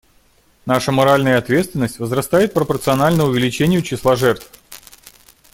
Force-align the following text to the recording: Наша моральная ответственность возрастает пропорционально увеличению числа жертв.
Наша 0.65 0.91
моральная 0.91 1.37
ответственность 1.37 1.99
возрастает 1.99 2.55
пропорционально 2.55 3.25
увеличению 3.25 3.83
числа 3.83 4.15
жертв. 4.15 4.49